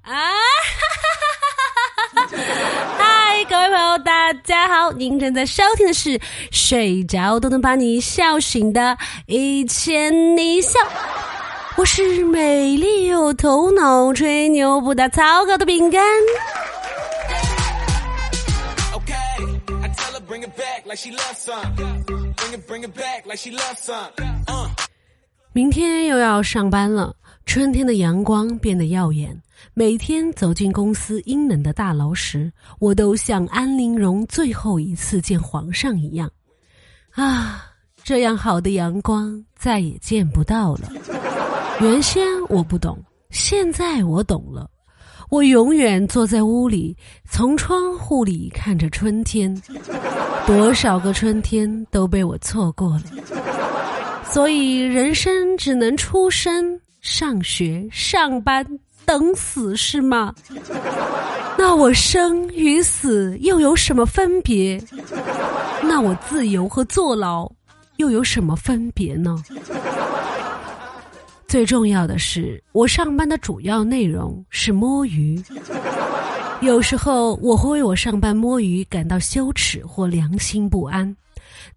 [0.00, 0.32] 啊！
[2.96, 4.90] 嗨，各位朋友，大家好！
[4.92, 6.18] 您正在收听的是
[6.50, 8.96] 《睡着都能把你笑醒的
[9.26, 10.80] 一千你笑》，
[11.76, 16.02] 我是美丽有头脑、吹牛不打草稿的饼干。
[25.52, 27.14] 明天又要上班了，
[27.44, 29.40] 春天的阳光变得耀眼。
[29.74, 36.30] 每天走进公司阴冷的大楼时，我都像安陵容最后一次见皇上一样，
[37.12, 37.64] 啊，
[38.02, 40.92] 这样好的阳光再也见不到了。
[41.80, 42.98] 原先我不懂，
[43.30, 44.68] 现在我懂了。
[45.30, 46.96] 我永远坐在屋里，
[47.28, 49.54] 从窗户里看着春天，
[50.46, 53.02] 多少个春天都被我错过了。
[54.28, 58.64] 所以，人生只能出生、上学、上班、
[59.04, 60.32] 等死，是吗？
[61.58, 64.80] 那我生与死又有什么分别？
[65.82, 67.50] 那我自由和坐牢
[67.96, 69.42] 又有什么分别呢？
[71.48, 75.42] 最重要的是，我上班的主要内容是摸鱼。
[76.60, 81.14] 有时候，我会为我上班摸鱼感到羞耻或良心不安。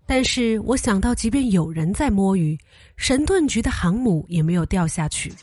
[0.06, 2.58] 但是我想到，即便有人在摸鱼，
[2.96, 5.34] 神盾局的航母也没有掉下去，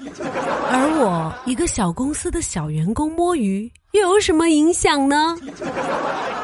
[0.70, 5.36] 而我一个小公司的小员工摸鱼又有什么影响呢？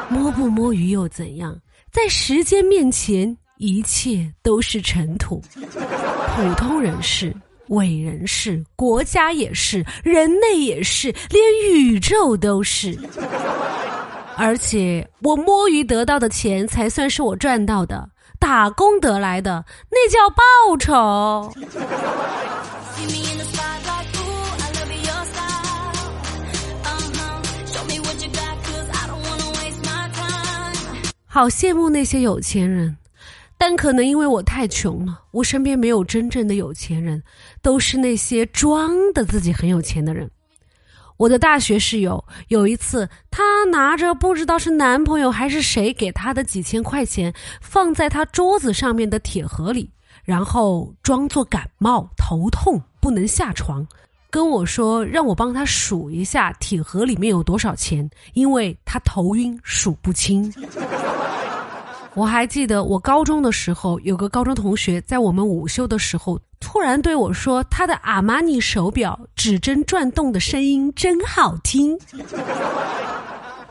[0.09, 1.59] 摸不摸鱼又怎样？
[1.91, 5.43] 在时间面前，一切都是尘土。
[5.55, 7.35] 普通人是，
[7.69, 12.99] 伟人是，国家也是，人类也是，连宇宙都是。
[14.39, 18.09] 而且我摸鱼得到的钱才算是我赚到的，
[18.39, 21.53] 打工得来的那叫报酬。
[31.27, 32.97] 好羡慕那些有钱人，
[33.59, 37.23] 但可能因为我太穷了，我身边没有真正的有钱人，
[37.61, 40.31] 都是那些装的自己很有钱的人。
[41.19, 49.91] 我的大学室友有一次，她拿着不知道是男朋友还是谁给她的几千块钱，放在她桌子上面的铁盒里，
[50.25, 53.85] 然后装作感冒头痛不能下床，
[54.31, 60.53] 跟我说让我帮她数一下铁盒里面有多少钱，因为她头晕数不清。
[62.15, 71.97] 我还记得我高中的时候，有个高中同学在我们午休的时候，突然对我说：“他的阿玛尼手表指针转动的声音真好听。”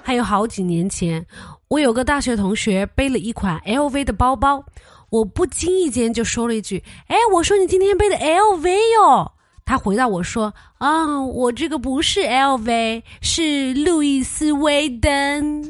[0.02, 1.26] 还有好几年前，
[1.68, 4.64] 我有个大学同学背了一款 LV 的包包，
[5.09, 9.30] 我不经意间就说了一句：“哎，我说你今天背的 LV 哟。”
[9.66, 15.70] 他回答我说：“啊，我这个不是 LV，是路易斯威登。”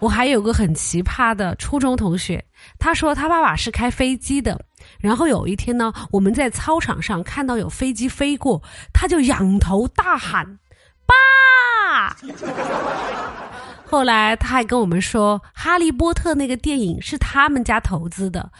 [0.00, 2.44] 我还有个很奇葩的初中同学，
[2.78, 4.60] 他说他爸爸是开飞机的，
[5.00, 10.58] 然后有一天呢，我们在操场上看到有飞机飞过，他就仰头大喊
[11.06, 12.16] “爸”。
[13.84, 18.52] 后来他还跟我们说，《哈利波特》那个电影是他们家投资的，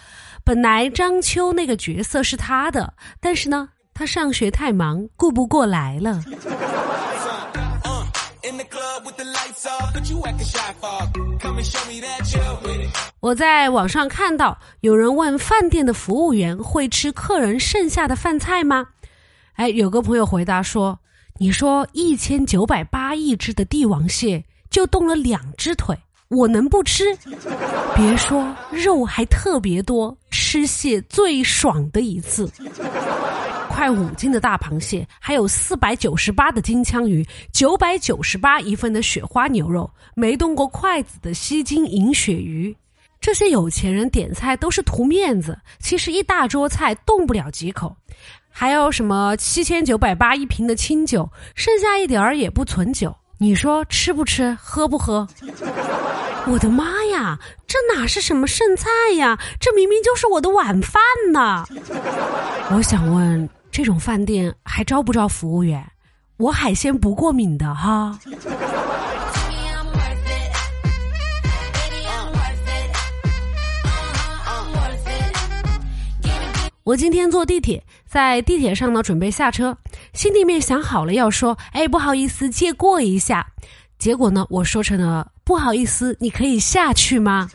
[0.43, 6.25] 本来张秋那个角色是他的，但是呢，他上学太忙，顾不过来了。
[13.21, 18.87] 我在网上看到有人问饭店的服务员会吃客人剩下的饭菜吗？
[19.55, 20.99] 哎，有个朋友回答说
[21.39, 25.97] ：“你说一千九百八亿只的帝王蟹就动了两只腿，
[26.29, 27.05] 我能不吃？
[27.97, 32.51] 别说肉还特别多，吃蟹最爽的一次。”
[33.79, 42.77] 快五斤的大螃蟹，还有四百九十八的金枪鱼，九百九十八一份的雪花牛肉，没动过筷子的西京银鳕鱼。
[43.21, 47.95] 这些有钱人点菜都是图面子，其实一大桌菜动不了几口。
[48.51, 53.15] 还有什么七千九百八一瓶的清酒，剩下一点儿也不存酒。
[53.39, 55.25] 你说吃不吃，喝不喝？
[56.51, 57.39] 我的妈呀，
[57.69, 58.89] 这哪是什么剩菜
[59.19, 59.39] 呀？
[59.61, 61.01] 这明明就是我的晚饭
[61.33, 61.65] 呢！
[62.73, 63.49] 我想问。
[63.71, 65.85] 这种饭店还招不招服务员？
[66.37, 68.19] 我海鲜不过敏的哈。
[76.85, 79.77] 我今天坐地铁，在地铁上呢，准备下车，
[80.15, 83.47] 心里面想好了要说：“哎，不好意思，借过一下。”
[83.99, 87.51] 结果呢，我说成了：“不好意思，你可以下去吗？”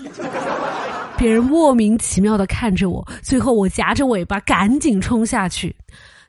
[1.17, 5.75] 别人莫名其妙的看着我，最后我夹着尾巴赶紧冲下去。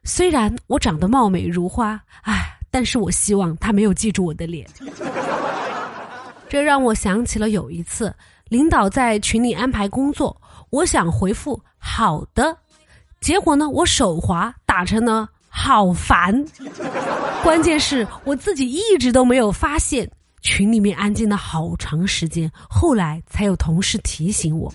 [0.05, 4.67] 虽然我长得貌美如花，唉，但是我希望他没有记住我的脸。
[6.49, 8.15] 这让我想起了有一次，
[8.49, 10.41] 领导在群里安排工作，
[10.71, 12.57] 我想回复好的，
[13.21, 16.45] 结果呢，我手滑打成了好烦。
[17.43, 20.09] 关键是我自己一直都没有发现，
[20.45, 24.73] 群里面安静了好长时间，后来才有同事提醒我。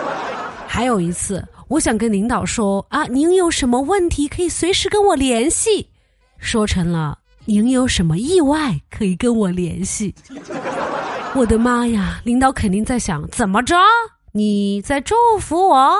[0.66, 5.88] 还有一次，我想跟领导说啊，您有什么问题可以随时跟我联系，
[6.38, 10.12] 说成了您有什么意外可以跟我联系。
[11.34, 12.20] 我的妈呀！
[12.24, 13.76] 领导肯定在想，怎么着？
[14.32, 15.94] 你在祝福我？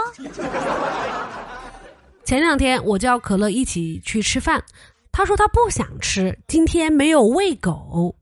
[2.25, 4.65] 前两天我叫可乐一起去吃饭，
[5.13, 8.17] 他说他不想吃，今天没有喂狗。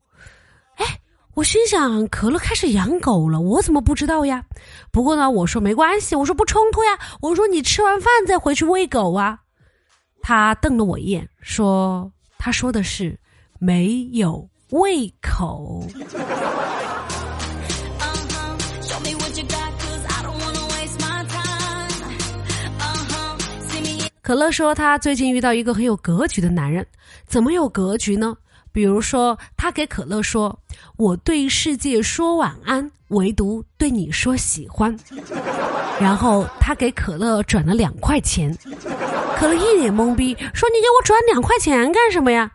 [1.35, 4.43] 我心想，可乐开始养狗了，我怎么不知道呀？
[4.91, 6.91] 不过呢，我说没关系，我说不冲突呀，
[7.21, 9.39] 我说你吃完饭再回去喂狗啊。
[10.21, 13.19] 他瞪了我一眼，说：“他说的是
[13.59, 15.83] 没有胃口。”
[24.21, 26.85] 可乐说，他最近遇到一个很有格局的男人，
[27.25, 28.37] 怎么有格局呢？
[28.73, 30.59] 比如说，他给可乐说
[30.97, 34.97] ：“我对世界说晚安，唯独对你说喜欢。”
[36.01, 38.57] 然后他给可乐转了两块钱，
[39.37, 42.51] 可乐一脸懵逼，说：“你给我转两块钱干什么呀？”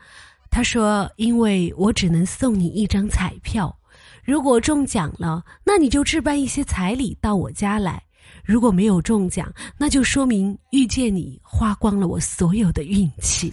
[0.51, 3.79] 他说：“因为我只能送你一张彩票，
[4.25, 8.03] 如果中奖了，那你就置办一些彩礼到我家来。”
[8.45, 13.53] 如果没有中奖，那就说明遇见你花光了我所有的运气。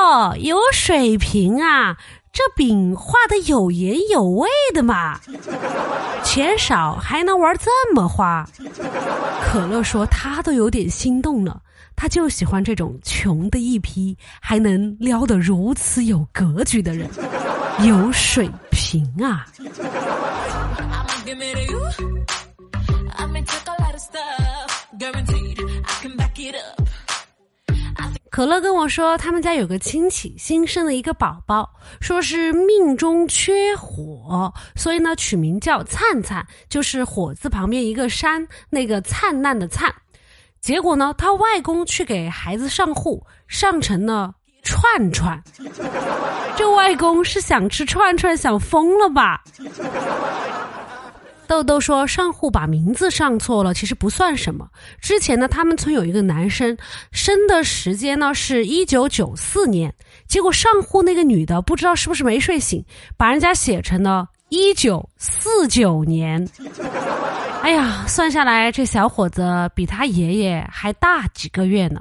[0.00, 1.98] 哟，有水平啊！
[2.32, 5.20] 这饼画的有盐有味的嘛，
[6.24, 8.46] 钱少还能玩这么花。
[9.44, 11.60] 可乐说他都有点心动了，
[11.94, 17.06] 他就喜欢这种穷的一批还能撩得如此有格局的人，
[17.80, 19.46] 有水平啊！
[28.40, 31.68] 可乐跟我说，他们家有个亲戚新生了一个宝宝，
[32.00, 39.94] 说是命中缺火，所以呢取名叫灿灿，就是火字旁边一个山，那个灿烂的灿。
[40.58, 44.32] 结果呢，他外公去给孩子上户，上成了
[44.62, 45.38] 串串。
[46.56, 49.44] 这外公是想吃串串想疯了吧？
[51.50, 54.68] 豆豆说：“上户把名字上错了，其实不算什么。
[55.00, 56.78] 之前呢，他们村有一个男生
[57.10, 59.92] 生的时间呢是一九九四年，
[60.28, 62.84] 结果上户那个女的不知道是不是没睡醒，
[63.16, 66.48] 把人家写成了一九四九年。
[67.62, 72.00] 哎呀，算下来这小伙子比他爷爷还大几个月呢。”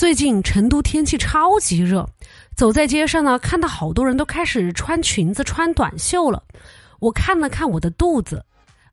[0.00, 2.08] 最近成都天气超级热，
[2.56, 6.42] 走在街上呢，看到好多人都开始穿裙子、穿短袖了。
[7.00, 8.42] 我看了看我的肚子，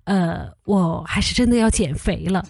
[0.03, 2.43] 呃，我还是真的要减肥了。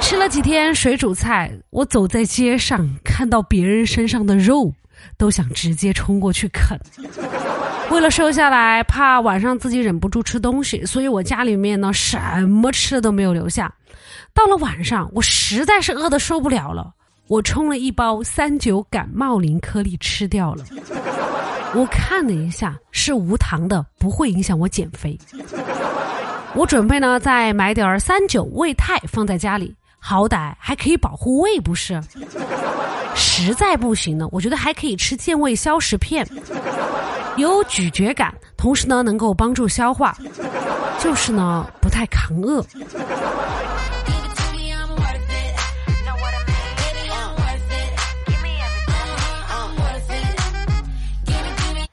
[0.00, 4.74] 吃了几天水煮菜，我走在街上看到别人身上的肉，
[5.16, 6.76] 都想直接冲过去啃。
[7.92, 13.72] 为了瘦下来，怕晚上自己忍不住吃东西，所以我家里面呢什么吃的都没有留下。
[14.34, 16.94] 到了晚上，我实在是饿的受不了了。
[17.30, 20.64] 我冲了一包三九感冒灵颗粒吃掉了，
[21.76, 25.16] 我看了一下是无糖的，不会影响我减肥。
[26.56, 32.02] 我准备呢再买点三九胃泰放在家里，好歹还可以保护胃，不是？
[33.14, 36.26] 实在不行呢，我觉得还可以吃健胃消食片，
[37.36, 40.18] 有咀嚼感，同时呢能够帮助消化，
[40.98, 42.60] 就是呢不太抗饿。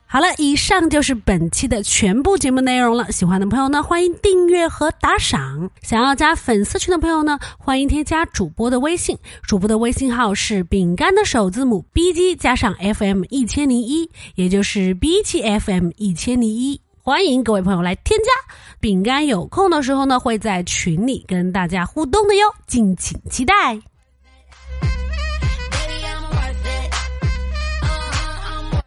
[0.09, 3.11] 好了，以上就是本期的全部节目内容了。
[3.11, 5.69] 喜欢的朋友呢，欢迎订阅和打赏。
[5.81, 9.17] 想要加粉丝群的朋友呢，欢迎添加主播的微信。
[9.43, 16.79] 主播的微信号是饼干的首字母 B G 加上 F M 一千零一，也就是 B G F M 一千零一。
[17.01, 18.55] 欢迎各位朋友来添加。
[18.79, 23.77] 饼干有空的时候呢，会在群里跟大家互动的哟，敬请期待。